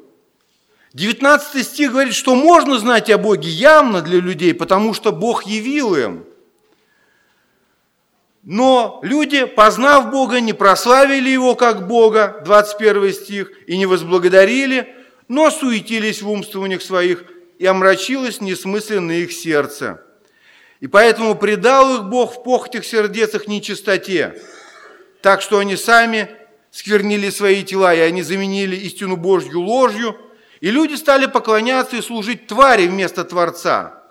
19 0.93 1.65
стих 1.65 1.91
говорит, 1.91 2.15
что 2.15 2.35
можно 2.35 2.79
знать 2.79 3.09
о 3.09 3.17
Боге 3.17 3.49
явно 3.49 4.01
для 4.01 4.19
людей, 4.19 4.53
потому 4.53 4.93
что 4.93 5.11
Бог 5.11 5.45
явил 5.45 5.95
им. 5.95 6.25
Но 8.43 8.99
люди, 9.03 9.45
познав 9.45 10.09
Бога, 10.09 10.39
не 10.39 10.53
прославили 10.53 11.29
Его 11.29 11.53
как 11.55 11.87
Бога, 11.87 12.41
21 12.45 13.13
стих, 13.13 13.51
и 13.67 13.77
не 13.77 13.85
возблагодарили, 13.85 14.95
но 15.27 15.51
суетились 15.51 16.23
в 16.23 16.29
умствованиях 16.29 16.81
своих, 16.81 17.23
и 17.59 17.65
омрачилось 17.65 18.41
несмысленно 18.41 19.11
их 19.11 19.31
сердце. 19.31 20.03
И 20.79 20.87
поэтому 20.87 21.35
предал 21.35 21.97
их 21.97 22.03
Бог 22.05 22.37
в 22.37 22.43
похотях 22.43 22.85
сердецах 22.85 23.47
нечистоте, 23.47 24.41
так 25.21 25.41
что 25.41 25.59
они 25.59 25.75
сами 25.75 26.29
сквернили 26.71 27.29
свои 27.29 27.63
тела, 27.63 27.93
и 27.93 27.99
они 27.99 28.23
заменили 28.23 28.75
истину 28.77 29.17
Божью 29.17 29.59
ложью, 29.59 30.17
и 30.61 30.71
люди 30.71 30.95
стали 30.95 31.25
поклоняться 31.25 31.95
и 31.95 32.01
служить 32.01 32.47
твари 32.47 32.87
вместо 32.87 33.23
Творца. 33.23 34.03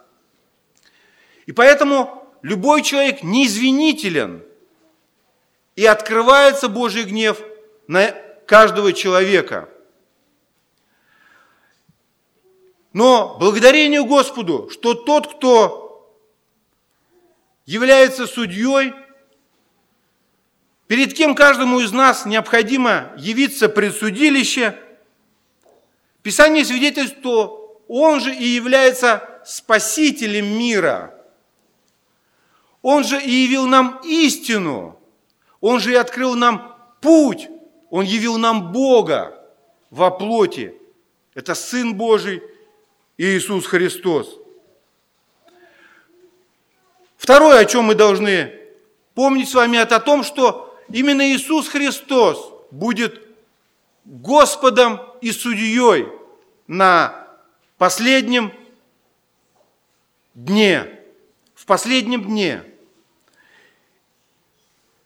И 1.47 1.53
поэтому 1.53 2.27
любой 2.43 2.83
человек 2.83 3.23
неизвинителен, 3.23 4.43
и 5.77 5.87
открывается 5.87 6.69
Божий 6.69 7.05
гнев 7.05 7.41
на 7.87 8.11
каждого 8.47 8.93
человека. 8.93 9.69
Но 12.93 13.37
благодарение 13.39 14.03
Господу, 14.03 14.69
что 14.71 14.95
тот, 14.95 15.37
кто 15.37 16.13
является 17.65 18.27
судьей, 18.27 18.93
перед 20.89 21.15
кем 21.15 21.37
каждому 21.37 21.79
из 21.79 21.93
нас 21.93 22.27
необходимо 22.27 23.13
явиться 23.17 23.69
пред 23.69 23.95
судилище, 23.95 24.77
Писание 26.29 26.63
свидетельствует, 26.65 27.21
что 27.21 27.83
Он 27.89 28.21
же 28.21 28.35
и 28.35 28.45
является 28.45 29.41
спасителем 29.45 30.59
мира– 30.59 31.15
он 32.83 33.05
же 33.05 33.21
и 33.21 33.31
явил 33.31 33.67
нам 33.67 34.01
истину. 34.05 34.99
Он 35.61 35.81
же 35.81 35.93
и 35.93 35.97
открыл 35.97 36.35
нам 36.35 36.77
путь. 37.01 37.49
Он 37.91 38.05
явил 38.05 38.39
нам 38.39 38.73
Бога 38.73 39.39
во 39.91 40.11
плоти. 40.11 40.75
Это 41.35 41.55
Сын 41.55 41.95
Божий 41.95 42.43
Иисус 43.17 43.67
Христос. 43.67 44.39
Второе, 47.17 47.59
о 47.59 47.65
чем 47.65 47.85
мы 47.85 47.95
должны 47.95 48.55
помнить 49.15 49.49
с 49.49 49.55
вами, 49.55 49.77
это 49.77 49.97
о 49.97 50.01
том, 50.01 50.23
что 50.23 50.75
именно 50.91 51.31
Иисус 51.31 51.69
Христос 51.69 52.53
будет 52.71 53.21
Господом 54.05 55.01
и 55.21 55.33
судьей 55.33 56.07
на 56.69 57.27
последнем 57.79 58.53
дне 60.35 60.99
последнем 61.69 62.25
дне. 62.25 62.63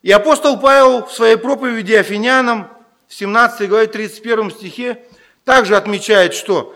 И 0.02 0.10
апостол 0.12 0.58
Павел 0.58 1.04
в 1.04 1.12
своей 1.12 1.36
проповеди 1.36 1.92
Афинянам 1.92 2.70
в 3.08 3.14
17 3.14 3.68
главе 3.68 3.88
31 3.88 4.52
стихе 4.52 5.04
также 5.44 5.76
отмечает, 5.76 6.34
что 6.34 6.74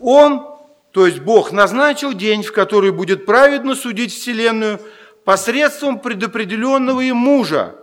он, 0.00 0.46
то 0.90 1.06
есть 1.06 1.20
Бог, 1.20 1.52
назначил 1.52 2.14
день, 2.14 2.42
в 2.42 2.52
который 2.52 2.92
будет 2.92 3.26
праведно 3.26 3.74
судить 3.74 4.12
Вселенную 4.12 4.80
посредством 5.24 6.00
предопределенного 6.00 7.02
им 7.02 7.16
мужа, 7.16 7.76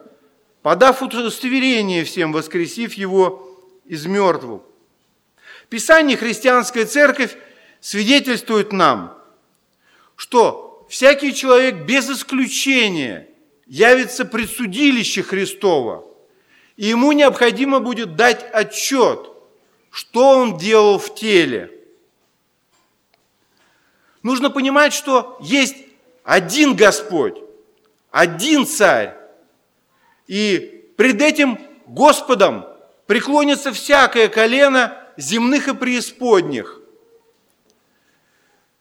подав 0.63 1.03
удостоверение 1.03 2.03
всем, 2.03 2.33
воскресив 2.33 2.95
его 2.95 3.47
из 3.85 4.05
мертвых. 4.07 4.61
Писание 5.69 6.17
Христианская 6.17 6.85
Церковь 6.85 7.35
свидетельствует 7.79 8.71
нам, 8.71 9.17
что 10.15 10.85
всякий 10.89 11.33
человек 11.33 11.85
без 11.85 12.09
исключения 12.09 13.27
явится 13.65 14.25
пред 14.25 14.49
судилище 14.49 15.23
Христова, 15.23 16.05
и 16.75 16.87
ему 16.87 17.11
необходимо 17.11 17.79
будет 17.79 18.15
дать 18.15 18.43
отчет, 18.53 19.29
что 19.89 20.39
он 20.39 20.57
делал 20.57 20.99
в 20.99 21.13
теле. 21.15 21.71
Нужно 24.21 24.49
понимать, 24.49 24.93
что 24.93 25.37
есть 25.41 25.75
один 26.23 26.75
Господь, 26.75 27.37
один 28.11 28.65
Царь, 28.65 29.15
и 30.27 30.85
пред 30.95 31.21
этим 31.21 31.59
Господом 31.85 32.65
преклонится 33.07 33.73
всякое 33.73 34.29
колено 34.29 35.02
земных 35.17 35.67
и 35.67 35.73
преисподних. 35.73 36.79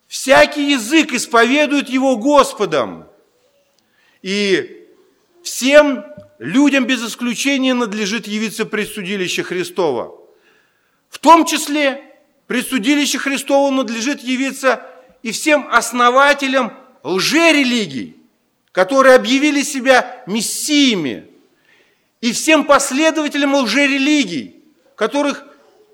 Всякий 0.07 0.73
язык 0.73 1.13
исповедует 1.13 1.89
его 1.89 2.17
Господом. 2.17 3.07
И 4.21 4.87
всем 5.43 6.05
людям 6.39 6.85
без 6.85 7.03
исключения 7.03 7.75
надлежит 7.75 8.27
явиться 8.27 8.67
пред 8.67 8.89
судилище 8.89 9.43
Христова. 9.43 10.19
В 11.09 11.19
том 11.19 11.45
числе 11.45 12.03
пред 12.47 12.67
судилище 12.67 13.19
Христова 13.19 13.71
надлежит 13.71 14.21
явиться 14.21 14.87
и 15.23 15.33
всем 15.33 15.69
основателям 15.71 16.73
лжерелигий, 17.03 18.17
которые 18.73 19.15
объявили 19.15 19.63
себя 19.63 20.23
мессиями, 20.27 21.27
и 22.21 22.33
всем 22.33 22.65
последователям 22.65 23.55
лжерелигий, 23.55 24.63
которых 24.95 25.45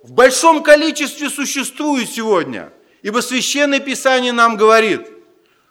в 0.03 0.13
большом 0.13 0.63
количестве 0.63 1.31
существует 1.31 2.09
сегодня– 2.11 2.73
Ибо 3.03 3.21
Священное 3.21 3.81
Писание 3.81 4.33
нам 4.33 4.57
говорит, 4.57 5.09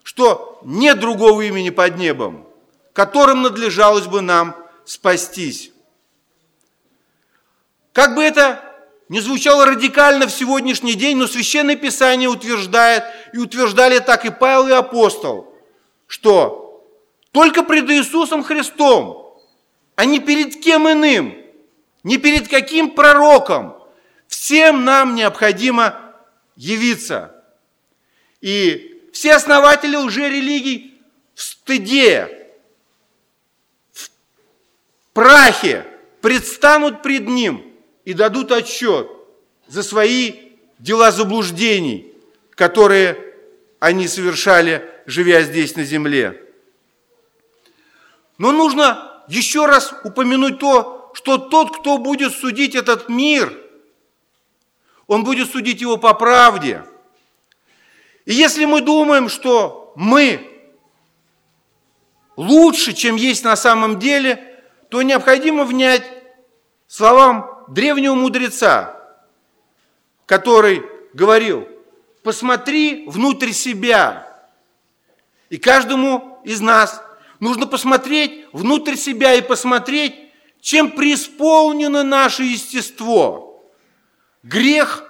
что 0.04 0.60
нет 0.64 1.00
другого 1.00 1.42
имени 1.42 1.70
под 1.70 1.98
небом, 1.98 2.48
которым 2.94 3.42
надлежалось 3.42 4.08
бы 4.08 4.22
нам 4.22 4.56
спастись. 4.86 5.72
Как 7.92 8.16
бы 8.16 8.24
это 8.24 8.64
не 9.10 9.20
звучало 9.20 9.66
радикально 9.66 10.28
в 10.28 10.32
сегодняшний 10.32 10.94
день, 10.94 11.18
но 11.18 11.28
Священное 11.28 11.76
Писание 11.76 12.30
утверждает, 12.30 13.04
и 13.34 13.38
утверждали 13.38 14.00
так 14.00 14.26
и 14.26 14.30
Павел 14.30 14.68
и 14.68 14.72
апостол, 14.72 15.54
что 16.08 16.86
только 17.32 17.64
пред 17.64 17.90
Иисусом 17.90 18.44
Христом, 18.44 19.38
а 19.96 20.06
не 20.06 20.20
перед 20.20 20.62
кем 20.64 20.90
иным, 20.90 21.38
не 22.04 22.18
перед 22.18 22.48
каким 22.48 22.92
пророком, 22.92 23.77
Всем 24.28 24.84
нам 24.86 25.16
необходимо 25.16 26.00
явиться. 26.56 27.44
И 28.42 29.10
все 29.14 29.34
основатели 29.34 29.96
лжерелигий 29.96 31.02
в 31.34 31.42
стыде, 31.42 32.50
в 33.94 34.10
прахе 35.14 35.86
предстанут 36.22 37.02
пред 37.02 37.28
Ним 37.28 37.74
и 38.06 38.14
дадут 38.14 38.52
отчет 38.52 39.10
за 39.68 39.84
свои 39.84 40.34
дела 40.80 41.12
заблуждений, 41.12 42.14
которые 42.52 43.34
они 43.80 44.08
совершали, 44.08 44.90
живя 45.06 45.42
здесь 45.44 45.76
на 45.76 45.84
земле. 45.84 46.44
Но 48.38 48.52
нужно 48.52 49.24
еще 49.28 49.66
раз 49.66 49.94
упомянуть 50.04 50.60
то, 50.60 51.12
что 51.14 51.38
тот, 51.38 51.80
кто 51.80 51.98
будет 51.98 52.34
судить 52.34 52.76
этот 52.76 53.10
мир, 53.10 53.52
он 55.08 55.24
будет 55.24 55.50
судить 55.50 55.82
его 55.82 55.98
по 55.98 56.14
правде. 56.14 56.84
И 58.26 58.34
если 58.34 58.66
мы 58.66 58.82
думаем, 58.82 59.30
что 59.30 59.94
мы 59.96 60.46
лучше, 62.36 62.94
чем 62.94 63.16
есть 63.16 63.44
на 63.44 63.56
самом 63.56 64.00
деле, 64.00 64.62
то 64.90 65.02
необходимо 65.02 65.64
внять 65.64 66.04
словам 66.88 67.66
древнего 67.70 68.16
мудреца, 68.16 68.96
который 70.26 70.84
говорил, 71.14 71.68
посмотри 72.24 73.06
внутрь 73.08 73.52
себя. 73.52 74.28
И 75.50 75.58
каждому 75.58 76.42
из 76.44 76.60
нас 76.60 77.02
нужно 77.40 77.66
посмотреть 77.66 78.46
внутрь 78.52 78.96
себя 78.96 79.34
и 79.36 79.42
посмотреть, 79.42 80.16
чем 80.60 80.92
преисполнено 80.92 82.04
наше 82.04 82.44
естество. 82.44 83.47
Грех 84.48 85.04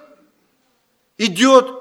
идет 1.16 1.72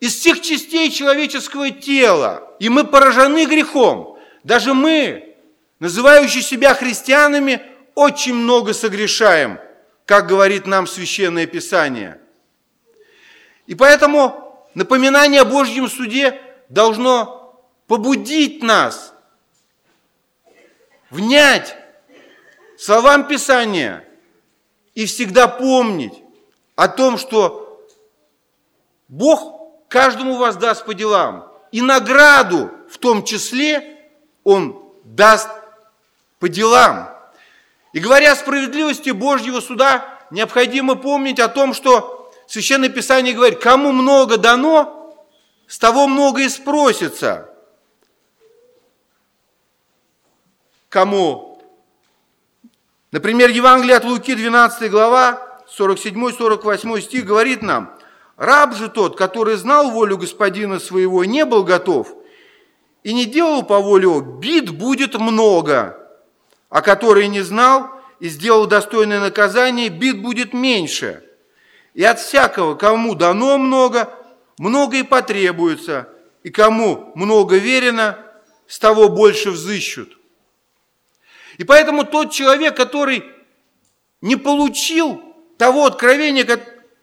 из 0.00 0.14
всех 0.14 0.42
частей 0.42 0.90
человеческого 0.90 1.70
тела, 1.70 2.54
и 2.58 2.68
мы 2.68 2.84
поражены 2.84 3.46
грехом. 3.46 4.18
Даже 4.44 4.74
мы, 4.74 5.34
называющие 5.78 6.42
себя 6.42 6.74
христианами, 6.74 7.62
очень 7.94 8.34
много 8.34 8.74
согрешаем, 8.74 9.58
как 10.04 10.26
говорит 10.26 10.66
нам 10.66 10.86
Священное 10.86 11.46
Писание. 11.46 12.20
И 13.66 13.74
поэтому 13.74 14.68
напоминание 14.74 15.40
о 15.40 15.46
Божьем 15.46 15.88
суде 15.88 16.38
должно 16.68 17.64
побудить 17.86 18.62
нас, 18.62 19.14
внять 21.08 21.74
словам 22.76 23.26
Писания 23.26 24.06
и 24.94 25.06
всегда 25.06 25.48
помнить 25.48 26.14
о 26.76 26.88
том, 26.88 27.18
что 27.18 27.86
Бог 29.08 29.88
каждому 29.88 30.36
воздаст 30.36 30.84
по 30.84 30.94
делам, 30.94 31.50
и 31.70 31.80
награду 31.80 32.70
в 32.90 32.98
том 32.98 33.24
числе 33.24 33.98
Он 34.44 34.82
даст 35.04 35.48
по 36.38 36.48
делам. 36.48 37.10
И 37.92 38.00
говоря 38.00 38.32
о 38.32 38.36
справедливости 38.36 39.10
Божьего 39.10 39.60
суда, 39.60 40.18
необходимо 40.30 40.94
помнить 40.94 41.40
о 41.40 41.48
том, 41.48 41.74
что 41.74 42.32
Священное 42.46 42.88
Писание 42.88 43.34
говорит, 43.34 43.60
кому 43.60 43.92
много 43.92 44.36
дано, 44.36 45.16
с 45.66 45.78
того 45.78 46.06
много 46.06 46.42
и 46.42 46.48
спросится. 46.48 47.48
Кому? 50.90 51.51
Например, 53.12 53.50
Евангелие 53.50 53.96
от 53.96 54.04
Луки, 54.04 54.34
12 54.34 54.90
глава, 54.90 55.60
47-48 55.78 57.00
стих 57.02 57.26
говорит 57.26 57.62
нам, 57.62 57.94
«Раб 58.36 58.74
же 58.74 58.88
тот, 58.88 59.18
который 59.18 59.56
знал 59.56 59.90
волю 59.90 60.16
господина 60.16 60.80
своего 60.80 61.24
не 61.26 61.44
был 61.44 61.62
готов, 61.62 62.14
и 63.02 63.12
не 63.12 63.26
делал 63.26 63.64
по 63.64 63.80
воле 63.80 64.04
его, 64.04 64.20
бит 64.22 64.70
будет 64.70 65.14
много, 65.18 65.98
а 66.70 66.80
который 66.80 67.28
не 67.28 67.42
знал 67.42 67.90
и 68.18 68.28
сделал 68.28 68.66
достойное 68.66 69.20
наказание, 69.20 69.90
бит 69.90 70.22
будет 70.22 70.54
меньше. 70.54 71.22
И 71.92 72.02
от 72.02 72.18
всякого, 72.18 72.76
кому 72.76 73.14
дано 73.14 73.58
много, 73.58 74.08
много 74.58 74.96
и 74.96 75.02
потребуется, 75.02 76.08
и 76.44 76.50
кому 76.50 77.12
много 77.14 77.58
верено, 77.58 78.18
с 78.66 78.78
того 78.78 79.10
больше 79.10 79.50
взыщут. 79.50 80.16
И 81.58 81.64
поэтому 81.64 82.04
тот 82.04 82.32
человек, 82.32 82.76
который 82.76 83.24
не 84.20 84.36
получил 84.36 85.22
того 85.58 85.86
откровения 85.86 86.46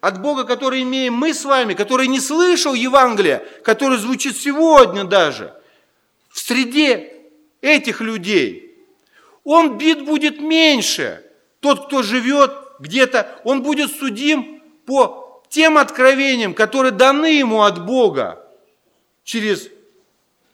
от 0.00 0.22
Бога, 0.22 0.44
которое 0.44 0.82
имеем 0.82 1.14
мы 1.14 1.34
с 1.34 1.44
вами, 1.44 1.74
который 1.74 2.06
не 2.06 2.20
слышал 2.20 2.74
Евангелия, 2.74 3.44
который 3.62 3.98
звучит 3.98 4.36
сегодня 4.36 5.04
даже, 5.04 5.54
в 6.30 6.38
среде 6.38 7.12
этих 7.60 8.00
людей– 8.00 8.66
он 9.44 9.78
бит 9.78 10.04
будет 10.04 10.40
меньше. 10.40 11.24
Тот, 11.60 11.86
кто 11.86 12.02
живет 12.02 12.52
где-то, 12.78 13.40
он 13.44 13.62
будет 13.62 13.90
судим 13.90 14.62
по 14.86 15.42
тем 15.48 15.78
откровениям, 15.78 16.54
которые 16.54 16.92
даны 16.92 17.26
ему 17.26 17.62
от 17.62 17.84
Бога 17.84 18.46
через 19.24 19.68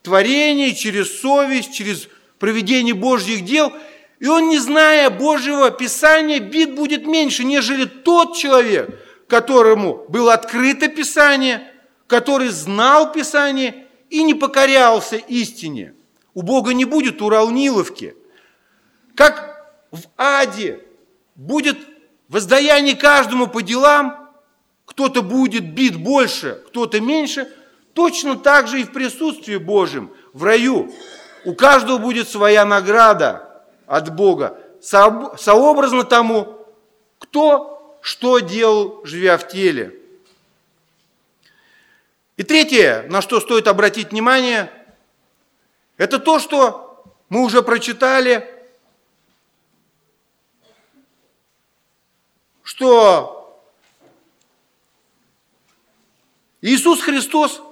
творение, 0.03 0.75
через 0.75 1.21
совесть, 1.21 1.75
через 1.75 2.09
проведение 2.39 2.95
Божьих 2.95 3.45
дел. 3.45 3.73
И 4.19 4.27
он, 4.27 4.49
не 4.49 4.59
зная 4.59 5.11
Божьего 5.11 5.71
Писания, 5.71 6.41
бит 6.41 6.75
будет 6.75 7.07
меньше, 7.07 7.45
нежели 7.45 7.85
тот 7.85 8.37
человек, 8.37 8.99
которому 9.29 10.05
было 10.09 10.35
открыто 10.35 10.89
Писание, 10.89 11.71
который 12.07 12.49
знал 12.49 13.13
Писание 13.13 13.87
и 14.11 14.23
не 14.23 14.35
покорялся 14.35 15.17
истине. 15.17 15.95
У 16.35 16.43
Бога 16.43 16.73
не 16.75 16.85
будет 16.85 17.21
уравниловки– 17.23 18.15
как 19.17 19.67
в 19.91 20.03
аде 20.19 20.81
будет 21.35 21.79
воздаяние 22.29 22.95
каждому 22.95 23.49
по 23.49 23.63
делам, 23.63 24.31
кто-то 24.85 25.23
будет 25.23 25.75
бит 25.75 25.97
больше, 25.97 26.63
кто-то 26.69 27.01
меньше, 27.01 27.51
точно 27.95 28.37
так 28.37 28.69
же 28.69 28.81
и 28.81 28.85
в 28.85 28.93
присутствии 28.93 29.57
Божьем, 29.57 30.13
в 30.35 30.45
раю. 30.45 30.93
У 31.47 31.55
каждого 31.55 31.99
будет 31.99 32.29
своя 32.29 32.65
награда 32.65 33.63
от 33.87 34.13
Бога, 34.13 34.59
сообразно 34.81 36.03
тому, 36.03 36.67
кто 37.21 37.97
что 38.03 38.41
делал, 38.41 39.07
живя 39.07 39.39
в 39.39 39.47
теле. 39.47 39.97
И 42.37 42.43
третье, 42.43 43.07
на 43.09 43.23
что 43.23 43.39
стоит 43.39 43.69
обратить 43.69 44.11
внимание, 44.11 44.73
это 45.99 46.19
то, 46.19 46.41
что 46.41 47.05
мы 47.29 47.45
уже 47.45 47.63
прочитали 47.63 48.53
что 52.65 53.65
Иисус 56.61 57.01
Христос 57.03 57.63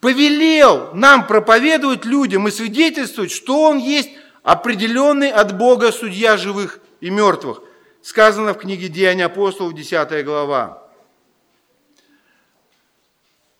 повелел 0.00 0.92
нам 0.94 1.26
проповедовать 1.26 2.04
людям 2.04 2.48
и 2.48 2.50
свидетельствовать, 2.50 3.30
что 3.30 3.62
Он 3.62 3.78
есть 3.78 4.10
определенный 4.42 5.30
от 5.30 5.56
Бога 5.56 5.92
судья 5.92 6.36
живых 6.36 6.80
и 7.00 7.10
мертвых. 7.10 7.62
Сказано 8.02 8.54
в 8.54 8.58
книге 8.58 8.88
Деяния 8.88 9.26
апостолов, 9.26 9.74
10 9.74 10.24
глава. 10.24 10.82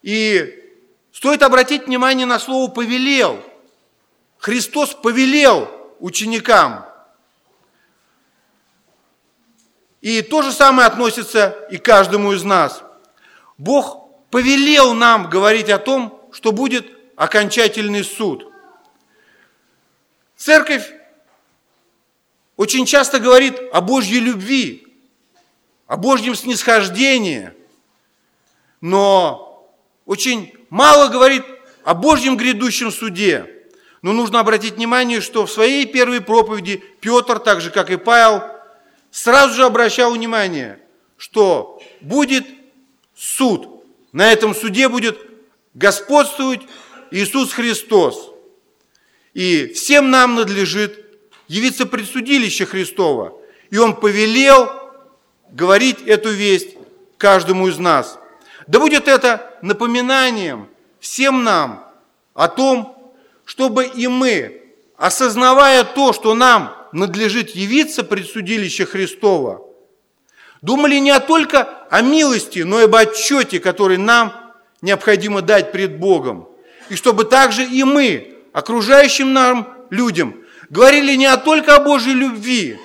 И 0.03 0.59
стоит 1.13 1.43
обратить 1.43 1.87
внимание 1.87 2.27
на 2.27 2.39
слово 2.39 2.71
«повелел». 2.71 3.39
Христос 4.39 4.95
повелел 4.95 5.69
ученикам– 6.01 6.87
И 10.01 10.23
то 10.23 10.43
же 10.43 10.53
самое 10.53 10.87
относится 10.87 11.57
и 11.71 11.77
каждому 11.77 12.33
из 12.33 12.43
нас. 12.43 12.83
Бог 13.59 14.09
повелел 14.31 14.95
нам 14.95 15.29
говорить 15.29 15.69
о 15.69 15.79
том, 15.79 16.20
что 16.33 16.53
будет 16.53 16.87
окончательный 17.17 18.05
суд. 18.05 18.51
Церковь 20.37 20.91
очень 22.57 22.87
часто 22.87 23.21
говорит 23.21 23.59
о 23.73 23.81
Божьей 23.81 24.21
любви, 24.21 24.87
о 25.87 25.97
Божьем 25.97 26.35
снисхождении, 26.35 27.53
но 28.81 29.71
очень 30.07 30.55
мало 30.71 31.09
говорит 31.09 31.45
о 31.85 31.95
Божьем 31.95 32.37
грядущем 32.37 32.91
суде. 32.91 33.47
Но 34.03 34.13
нужно 34.13 34.41
обратить 34.41 34.75
внимание, 34.75 35.21
что 35.21 35.45
в 35.45 35.51
своей 35.51 35.85
первой 35.85 36.21
проповеди 36.23 36.83
Петр, 37.01 37.39
так 37.39 37.61
же 37.61 37.71
как 37.71 37.91
и 37.91 37.97
Павел, 37.97 38.43
сразу 39.11 39.55
же 39.55 39.65
обращал 39.65 40.13
внимание, 40.13 40.79
что 41.19 41.83
будет 42.01 42.47
суд. 43.15 43.85
На 44.13 44.33
этом 44.33 44.55
суде 44.55 44.89
будет 44.89 45.30
господствовать 45.75 46.63
Иисус 47.11 47.53
Христос. 47.53 48.31
И 49.35 49.73
всем 49.75 50.11
нам 50.11 50.35
надлежит 50.35 51.05
явиться 51.49 51.87
пред 51.87 52.09
судилище 52.09 52.67
Христова. 52.67 53.35
И 53.71 53.79
Он 53.79 53.95
повелел 53.95 54.71
говорить 55.51 55.99
эту 56.07 56.31
весть 56.31 56.77
каждому 57.19 57.69
из 57.69 57.79
нас. 57.79 58.19
Да 58.67 58.79
будет 58.79 59.09
это 59.09 59.59
напоминанием 59.63 60.69
всем 61.01 61.45
нам 61.45 61.87
о 62.35 62.49
том, 62.49 63.13
чтобы 63.45 63.87
и 63.87 64.07
мы, 64.07 64.63
осознавая 64.97 65.85
то, 65.85 66.13
что 66.13 66.35
нам 66.35 66.77
надлежит 66.93 67.51
явиться 67.51 68.05
пред 68.05 68.29
судилище 68.29 68.87
Христова, 68.87 69.67
думали 70.63 70.97
не 70.97 71.19
только 71.21 71.63
о 71.91 72.03
милости, 72.03 72.61
но 72.61 72.81
и 72.81 72.85
об 72.85 72.95
отчете, 72.95 73.61
который 73.61 73.97
нам 73.97 74.40
необходимо 74.83 75.43
дать 75.43 75.73
пред 75.73 75.99
Богом. 75.99 76.49
И 76.89 76.97
чтобы 76.97 77.25
также 77.25 77.65
и 77.65 77.85
мы, 77.85 78.37
окружающим 78.53 79.33
нам 79.33 79.87
людям, 79.91 80.37
говорили 80.69 81.15
не 81.15 81.35
только 81.39 81.77
о 81.77 81.81
Божьей 81.81 82.15
любви, 82.15 82.79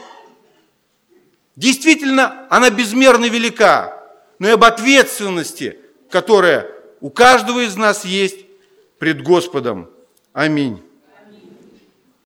действительно 1.56 2.46
она 2.50 2.70
безмерно 2.70 3.26
велика, 3.26 4.04
но 4.40 4.50
и 4.50 4.52
об 4.52 4.64
ответственности, 4.64 5.80
которая 6.10 6.70
у 7.00 7.10
каждого 7.10 7.62
из 7.62 7.76
нас 7.76 8.06
есть 8.06 8.46
пред 9.00 9.22
Господом. 9.24 9.90
Аминь. 10.34 10.85